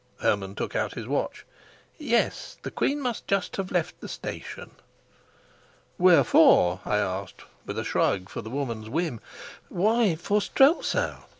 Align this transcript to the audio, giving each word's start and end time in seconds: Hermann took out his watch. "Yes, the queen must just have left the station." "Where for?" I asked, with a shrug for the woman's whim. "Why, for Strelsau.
Hermann 0.21 0.55
took 0.55 0.75
out 0.75 0.95
his 0.95 1.05
watch. 1.05 1.45
"Yes, 1.99 2.57
the 2.63 2.71
queen 2.71 3.01
must 3.01 3.27
just 3.27 3.57
have 3.57 3.69
left 3.69 4.01
the 4.01 4.07
station." 4.07 4.71
"Where 5.97 6.23
for?" 6.23 6.79
I 6.85 6.97
asked, 6.97 7.43
with 7.67 7.77
a 7.77 7.83
shrug 7.83 8.27
for 8.27 8.41
the 8.41 8.49
woman's 8.49 8.89
whim. 8.89 9.19
"Why, 9.69 10.15
for 10.15 10.41
Strelsau. 10.41 11.19